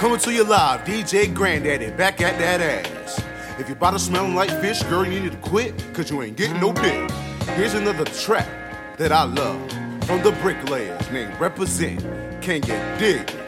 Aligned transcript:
Coming 0.00 0.18
to 0.20 0.32
you 0.32 0.44
live, 0.44 0.80
DJ 0.86 1.32
Granddaddy, 1.34 1.90
back 1.90 2.22
at 2.22 2.38
that 2.38 2.62
ass. 2.62 3.22
If 3.58 3.68
your 3.68 3.76
bottle 3.76 3.98
smelling 3.98 4.34
like 4.34 4.48
fish, 4.62 4.82
girl, 4.84 5.04
you 5.04 5.20
need 5.20 5.30
to 5.30 5.36
quit, 5.36 5.74
cause 5.92 6.10
you 6.10 6.22
ain't 6.22 6.38
getting 6.38 6.58
no 6.58 6.72
mm-hmm. 6.72 7.06
dick. 7.06 7.48
Here's 7.54 7.74
another 7.74 8.06
track 8.06 8.48
that 8.96 9.12
I 9.12 9.24
love 9.24 9.60
from 10.06 10.22
the 10.22 10.32
bricklayers 10.40 11.10
named 11.10 11.38
Reprezent. 11.38 12.00
Can 12.40 12.62
you 12.62 12.98
dig? 12.98 13.39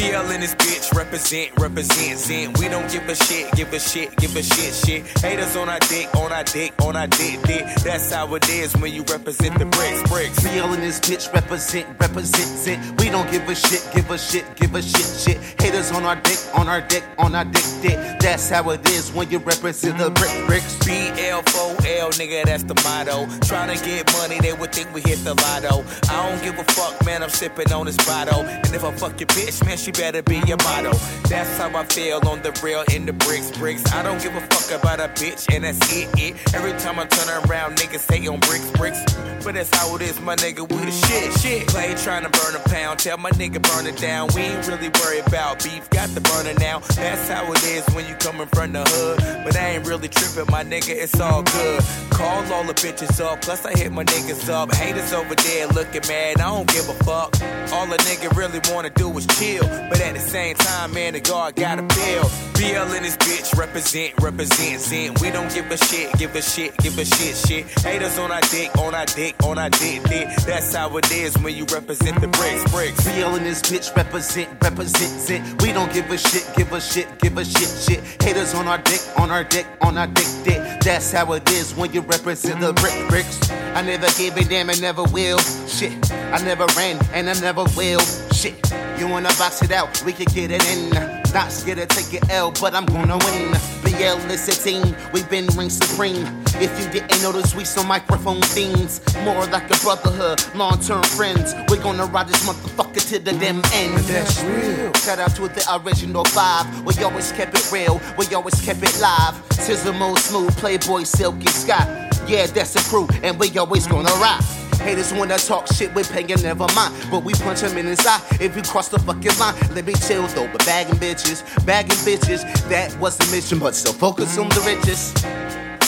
BL 0.00 0.30
in 0.32 0.40
this 0.40 0.54
bitch, 0.54 0.96
represent, 0.96 1.52
represent. 1.58 2.58
We 2.58 2.68
don't 2.68 2.90
give 2.90 3.06
a 3.06 3.14
shit, 3.14 3.52
give 3.52 3.70
a 3.74 3.78
shit, 3.78 4.16
give 4.16 4.34
a 4.34 4.42
shit, 4.42 4.72
shit. 4.72 5.06
Haters 5.18 5.56
on 5.56 5.68
our 5.68 5.78
dick, 5.80 6.08
on 6.16 6.32
our 6.32 6.42
dick, 6.42 6.72
on 6.80 6.96
our 6.96 7.06
dick, 7.06 7.42
dick. 7.42 7.66
That's 7.84 8.10
how 8.10 8.34
it 8.34 8.48
is 8.48 8.74
when 8.78 8.94
you 8.94 9.02
represent 9.02 9.58
the 9.58 9.66
bricks, 9.66 10.02
bricks. 10.08 10.42
BL 10.42 10.72
in 10.72 10.80
this 10.80 11.00
bitch, 11.00 11.30
represent, 11.34 11.86
represent. 12.00 12.98
We 12.98 13.10
don't 13.10 13.30
give 13.30 13.46
a 13.46 13.54
shit, 13.54 13.86
give 13.94 14.10
a 14.10 14.16
shit, 14.16 14.46
give 14.56 14.74
a 14.74 14.80
shit, 14.80 15.04
shit. 15.04 15.36
Haters 15.60 15.92
on 15.92 16.04
our 16.04 16.16
dick, 16.16 16.38
on 16.54 16.66
our 16.66 16.80
dick, 16.80 17.04
on 17.18 17.34
our 17.34 17.44
dick, 17.44 17.64
dick. 17.82 17.98
That's 18.20 18.48
how 18.48 18.70
it 18.70 18.88
is 18.88 19.12
when 19.12 19.30
you 19.30 19.38
represent 19.38 19.98
the 19.98 20.08
brick, 20.12 20.46
bricks. 20.46 20.78
BL4L, 20.78 22.08
nigga, 22.16 22.44
that's 22.44 22.62
the 22.62 22.74
motto. 22.76 23.28
Trying 23.46 23.76
to 23.76 23.84
get 23.84 24.10
money, 24.14 24.40
they 24.40 24.54
would 24.54 24.72
think 24.72 24.94
we 24.94 25.02
hit 25.02 25.22
the 25.24 25.34
lotto. 25.34 25.84
I 26.08 26.30
don't 26.30 26.42
give 26.42 26.58
a 26.58 26.64
fuck, 26.72 27.04
man, 27.04 27.22
I'm 27.22 27.28
sipping 27.28 27.70
on 27.70 27.84
this 27.84 27.98
bottle. 27.98 28.40
And 28.40 28.74
if 28.74 28.82
I 28.82 28.92
fuck 28.92 29.20
your 29.20 29.26
bitch, 29.26 29.62
man, 29.66 29.76
she 29.76 29.89
better 29.92 30.22
be 30.22 30.36
your 30.46 30.56
motto. 30.58 30.92
That's 31.28 31.56
how 31.56 31.70
I 31.76 31.84
feel 31.84 32.20
on 32.26 32.42
the 32.42 32.50
real 32.62 32.84
in 32.94 33.06
the 33.06 33.12
bricks, 33.12 33.50
bricks. 33.52 33.84
I 33.92 34.02
don't 34.02 34.20
give 34.22 34.34
a 34.34 34.40
fuck 34.40 34.80
about 34.80 35.00
a 35.00 35.08
bitch, 35.14 35.52
and 35.54 35.64
that's 35.64 35.78
it, 35.94 36.08
it. 36.18 36.54
Every 36.54 36.72
time 36.72 36.98
I 36.98 37.06
turn 37.06 37.28
around, 37.44 37.76
niggas 37.78 38.00
say 38.00 38.26
on 38.26 38.40
bricks, 38.40 38.70
bricks. 38.72 39.02
But 39.42 39.54
that's 39.54 39.74
how 39.74 39.94
it 39.96 40.02
is, 40.02 40.20
my 40.20 40.36
nigga, 40.36 40.68
we 40.68 40.84
the 40.84 40.90
shit, 40.90 41.32
shit. 41.40 41.66
Play 41.68 41.94
trying 41.94 42.24
to 42.24 42.30
burn 42.30 42.54
a 42.56 42.68
pound, 42.68 42.98
tell 42.98 43.16
my 43.16 43.30
nigga 43.30 43.62
burn 43.62 43.86
it 43.86 43.96
down. 43.96 44.28
We 44.34 44.42
ain't 44.42 44.66
really 44.66 44.90
worried 45.00 45.26
about 45.26 45.64
beef, 45.64 45.88
got 45.90 46.08
the 46.10 46.20
burner 46.20 46.54
now. 46.58 46.80
That's 46.96 47.28
how 47.28 47.50
it 47.52 47.62
is 47.64 47.86
when 47.94 48.06
you 48.06 48.14
come 48.16 48.40
in 48.40 48.48
front 48.48 48.76
of 48.76 48.84
the 48.84 48.90
hood. 48.90 49.44
But 49.44 49.56
I 49.56 49.76
ain't 49.76 49.86
really 49.86 50.08
tripping, 50.08 50.50
my 50.50 50.62
nigga, 50.62 50.90
it's 50.90 51.18
all 51.18 51.42
good. 51.42 51.82
Call 52.10 52.44
all 52.52 52.64
the 52.64 52.74
bitches 52.74 53.20
up, 53.24 53.40
plus 53.40 53.64
I 53.64 53.72
hit 53.78 53.92
my 53.92 54.04
niggas 54.04 54.48
up. 54.50 54.74
Haters 54.74 55.12
over 55.12 55.34
there 55.34 55.68
looking 55.68 56.02
mad, 56.06 56.40
I 56.40 56.48
don't 56.48 56.68
give 56.68 56.88
a 56.88 56.94
fuck. 57.04 57.34
All 57.72 57.90
a 57.90 57.96
nigga 57.98 58.36
really 58.36 58.60
wanna 58.70 58.90
do 58.90 59.16
is 59.16 59.26
chill. 59.38 59.64
But 59.88 60.00
at 60.00 60.14
the 60.14 60.20
same 60.20 60.54
time, 60.56 60.92
man, 60.92 61.14
the 61.14 61.20
guard 61.20 61.56
gotta 61.56 61.82
bill. 61.82 62.30
BL 62.54 62.92
in 62.94 63.02
this 63.02 63.16
bitch, 63.16 63.56
represent, 63.56 64.12
represent, 64.20 64.80
sin. 64.80 65.14
We 65.22 65.30
don't 65.30 65.52
give 65.54 65.70
a 65.70 65.78
shit, 65.78 66.12
give 66.18 66.34
a 66.36 66.42
shit, 66.42 66.76
give 66.78 66.98
a 66.98 67.04
shit, 67.04 67.34
shit. 67.36 67.66
Haters 67.80 68.18
on 68.18 68.30
our 68.30 68.42
dick, 68.42 68.70
on 68.76 68.94
our 68.94 69.06
dick, 69.06 69.34
on 69.42 69.58
our 69.58 69.70
dick, 69.70 70.02
dick. 70.04 70.28
That's 70.44 70.74
how 70.74 70.94
it 70.98 71.10
is 71.10 71.38
when 71.38 71.54
you 71.56 71.64
represent 71.72 72.20
the 72.20 72.28
bricks, 72.28 72.70
bricks. 72.70 73.04
BL 73.04 73.36
in 73.36 73.44
this 73.44 73.62
bitch, 73.62 73.94
represent, 73.96 74.50
represent, 74.62 75.20
sin. 75.20 75.56
We 75.60 75.72
don't 75.72 75.92
give 75.92 76.10
a 76.10 76.18
shit, 76.18 76.46
give 76.56 76.72
a 76.72 76.80
shit, 76.80 77.06
give 77.20 77.38
a 77.38 77.44
shit, 77.44 77.68
shit. 77.88 78.22
Haters 78.22 78.54
on 78.54 78.68
our 78.68 78.78
dick, 78.78 79.00
on 79.16 79.30
our 79.30 79.44
dick, 79.44 79.66
on 79.80 79.96
our 79.96 80.06
dick, 80.06 80.28
dick. 80.44 80.80
That's 80.80 81.12
how 81.12 81.32
it 81.32 81.50
is 81.52 81.74
when 81.74 81.92
you 81.92 82.02
represent 82.02 82.60
the 82.60 82.74
brick, 82.74 83.08
bricks. 83.08 83.50
I 83.74 83.82
never 83.82 84.08
gave 84.18 84.36
a 84.36 84.44
damn 84.44 84.68
and 84.68 84.80
never 84.80 85.04
will. 85.04 85.38
Shit, 85.66 86.12
I 86.12 86.42
never 86.44 86.66
ran 86.76 86.98
and 87.14 87.30
I 87.30 87.40
never 87.40 87.64
will. 87.76 88.00
Shit, 88.32 88.60
you 89.00 89.08
wanna 89.08 89.30
box 89.38 89.62
it 89.62 89.72
out? 89.72 90.02
We 90.04 90.12
could 90.12 90.28
get 90.28 90.50
it 90.50 90.62
in. 90.68 90.90
Not 91.32 91.50
scared 91.50 91.78
to 91.78 91.86
take 91.86 92.22
an 92.22 92.30
L, 92.30 92.52
but 92.60 92.74
I'm 92.74 92.84
gonna 92.84 93.16
win. 93.16 93.52
BL 93.82 94.30
is 94.30 94.46
a 94.48 94.62
team, 94.62 94.94
we've 95.12 95.28
been 95.30 95.46
ring 95.56 95.70
supreme. 95.70 96.26
If 96.56 96.70
you 96.78 96.90
didn't 96.90 97.22
notice, 97.22 97.54
we 97.54 97.64
some 97.64 97.88
microphone 97.88 98.42
themes. 98.42 99.00
More 99.24 99.46
like 99.46 99.70
a 99.74 99.78
brotherhood, 99.78 100.42
long 100.54 100.78
term 100.80 101.02
friends. 101.02 101.54
We're 101.70 101.82
gonna 101.82 102.04
ride 102.06 102.28
this 102.28 102.46
motherfucker 102.46 103.08
to 103.08 103.18
the 103.18 103.32
damn 103.32 103.62
end. 103.72 103.96
That's 104.04 104.42
real. 104.42 104.92
Shout 104.94 105.18
out 105.18 105.34
to 105.36 105.48
the 105.48 105.80
original 105.82 106.24
five. 106.24 106.66
We 106.84 107.02
always 107.02 107.32
kept 107.32 107.56
it 107.56 107.72
real, 107.72 108.00
we 108.18 108.26
always 108.34 108.60
kept 108.60 108.82
it 108.82 109.00
live. 109.00 109.34
Sizzle 109.52 109.94
Mo 109.94 110.14
Smooth, 110.16 110.54
Playboy, 110.58 111.04
Silky 111.04 111.48
Scott. 111.48 111.88
Yeah, 112.28 112.46
that's 112.46 112.74
the 112.74 112.80
crew, 112.90 113.08
and 113.22 113.38
we 113.38 113.56
always 113.56 113.86
gonna 113.86 114.12
rock. 114.20 114.44
Haters 114.80 115.12
wanna 115.12 115.38
talk 115.38 115.66
shit, 115.68 115.94
we 115.94 116.02
paying 116.02 116.28
never 116.42 116.66
mind. 116.74 116.94
But 117.10 117.22
we 117.24 117.34
punch 117.34 117.60
them 117.60 117.76
in 117.78 117.86
his 117.86 118.04
eye 118.06 118.20
if 118.40 118.56
you 118.56 118.62
cross 118.62 118.88
the 118.88 118.98
fucking 118.98 119.38
line. 119.38 119.54
Let 119.74 119.86
me 119.86 119.94
chill 119.94 120.26
though, 120.28 120.48
but 120.50 120.64
bagging 120.64 120.96
bitches, 120.96 121.44
bagging 121.66 121.98
bitches, 121.98 122.42
that 122.68 122.96
was 122.98 123.16
the 123.16 123.30
mission. 123.34 123.58
But 123.58 123.74
still 123.74 123.92
focus 123.92 124.38
on 124.38 124.48
the 124.48 124.60
riches. 124.66 125.14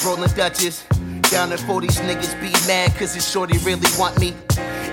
Rolling 0.05 0.31
Dutches, 0.31 0.85
down 1.31 1.53
at 1.53 1.61
40s 1.61 2.01
niggas 2.03 2.35
be 2.41 2.51
mad 2.67 2.95
cause 2.97 3.15
his 3.15 3.29
shorty 3.29 3.57
really 3.59 3.89
want 3.99 4.19
me. 4.19 4.35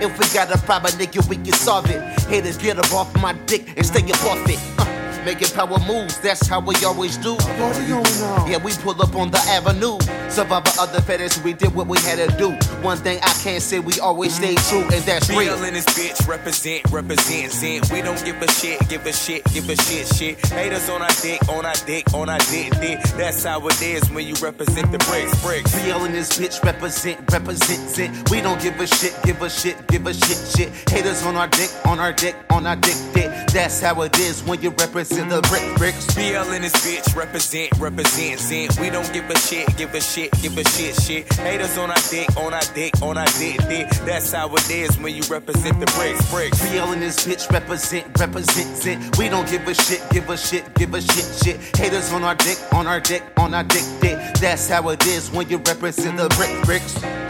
If 0.01 0.17
we 0.17 0.25
got 0.33 0.53
a 0.53 0.57
problem, 0.59 0.93
nigga, 0.93 1.27
we 1.27 1.35
can 1.35 1.51
solve 1.51 1.89
it. 1.89 1.99
Haters 2.29 2.57
get 2.57 2.79
up 2.79 2.93
off 2.93 3.13
my 3.21 3.33
dick 3.47 3.73
and 3.75 3.85
stay 3.85 3.99
off 3.99 4.49
it. 4.49 4.59
Uh, 4.79 4.85
making 5.29 5.53
power 5.55 5.79
moves, 5.85 6.17
that's 6.19 6.47
how 6.47 6.59
we 6.59 6.73
always 6.83 7.15
do. 7.17 7.35
Party 7.35 7.91
on 7.91 8.03
now. 8.03 8.47
Yeah, 8.47 8.57
we 8.57 8.73
pull 8.73 8.99
up 8.99 9.15
on 9.15 9.29
the 9.29 9.37
avenue. 9.57 9.97
Survivor 10.29 10.73
of 10.81 10.91
the 10.91 11.01
fetters, 11.01 11.41
we 11.43 11.53
did 11.53 11.73
what 11.75 11.87
we 11.87 11.99
had 11.99 12.17
to 12.17 12.35
do. 12.37 12.49
One 12.81 12.97
thing 12.97 13.19
I 13.21 13.33
can't 13.43 13.61
say, 13.61 13.79
we 13.79 13.99
always 13.99 14.35
stay 14.35 14.55
true, 14.69 14.81
and 14.81 15.03
that's 15.05 15.29
real. 15.29 15.57
BL 15.57 15.65
in 15.65 15.73
this 15.75 15.85
bitch, 15.85 16.27
represent, 16.27 16.89
represent, 16.91 17.51
sin. 17.51 17.81
We 17.91 18.01
don't 18.01 18.23
give 18.25 18.41
a 18.41 18.49
shit, 18.51 18.79
give 18.89 19.05
a 19.05 19.13
shit, 19.13 19.43
give 19.53 19.69
a 19.69 19.75
shit, 19.75 20.07
shit. 20.07 20.45
Haters 20.47 20.89
on 20.89 21.01
our 21.01 21.15
dick, 21.21 21.47
on 21.49 21.65
our 21.65 21.79
dick, 21.85 22.11
on 22.13 22.29
our 22.29 22.39
dick, 22.49 22.71
dick. 22.79 22.99
That's 23.17 23.43
how 23.43 23.65
it 23.67 23.81
is 23.81 24.09
when 24.09 24.25
you 24.27 24.33
represent 24.41 24.91
the 24.91 24.97
bricks, 25.09 25.43
bricks. 25.43 25.71
BL 25.75 26.05
in 26.05 26.13
this 26.13 26.37
bitch, 26.39 26.63
represent, 26.63 27.31
represent, 27.31 27.99
it. 27.99 28.31
We 28.31 28.41
don't 28.41 28.61
give 28.61 28.79
a 28.79 28.87
shit, 28.87 29.15
give 29.23 29.41
a 29.41 29.49
shit, 29.49 29.75
give 29.87 30.07
a 30.07 30.13
shit, 30.13 30.39
shit. 30.55 30.89
Haters 30.89 31.23
on 31.23 31.35
our 31.35 31.47
dick, 31.47 31.69
on 31.85 31.99
our 31.99 32.13
dick, 32.13 32.35
on 32.49 32.65
our 32.65 32.75
dick, 32.75 32.97
dick. 33.13 33.28
That's 33.51 33.81
how 33.81 34.01
it 34.03 34.17
is 34.19 34.43
when 34.43 34.61
you 34.61 34.69
represent 34.69 35.29
the 35.29 35.41
brick, 35.49 35.75
bricks. 35.77 36.13
BL 36.13 36.53
in 36.53 36.61
this 36.61 36.73
bitch, 36.85 37.15
represent, 37.15 37.71
represent, 37.79 38.39
sin. 38.39 38.69
We 38.79 38.91
don't 38.91 39.11
give 39.11 39.27
a 39.29 39.37
shit, 39.37 39.75
give 39.75 39.93
a 39.95 40.01
shit, 40.01 40.31
give 40.41 40.55
a 40.57 40.63
shit, 40.63 40.93
shit. 41.01 41.33
Haters 41.33 41.75
on 41.77 41.89
our 41.89 42.03
dick, 42.11 42.29
on 42.37 42.53
our 42.53 42.61
dick, 42.75 42.93
on 43.01 43.17
our 43.17 43.25
dick, 43.39 43.57
dick. 43.67 43.89
That's 44.05 44.31
how 44.31 44.53
it 44.53 44.69
is 44.69 44.97
when 44.99 45.15
you 45.15 45.23
represent 45.29 45.79
the 45.79 45.87
bricks, 45.97 46.29
bricks. 46.29 46.61
BL 46.69 46.93
in 46.93 46.99
this 46.99 47.25
bitch, 47.25 47.51
represent, 47.51 48.19
represent, 48.19 48.85
it. 48.85 49.17
We 49.17 49.29
don't 49.29 49.49
give 49.49 49.67
a 49.67 49.73
shit, 49.73 50.03
give 50.11 50.29
a 50.29 50.37
shit, 50.37 50.71
give 50.75 50.93
a 50.93 51.01
shit, 51.01 51.25
shit. 51.43 51.77
Haters 51.77 52.13
on 52.13 52.23
our 52.23 52.35
dick, 52.35 52.59
on 52.73 52.85
our 52.85 52.99
dick, 52.99 53.23
on 53.37 53.55
our 53.55 53.63
dick, 53.63 53.83
dick. 53.99 54.17
That's 54.35 54.69
how 54.69 54.89
it 54.89 55.05
is 55.07 55.31
when 55.31 55.49
you 55.49 55.57
represent 55.57 56.17
the 56.17 56.29
brick, 56.37 56.63
bricks. 56.65 57.28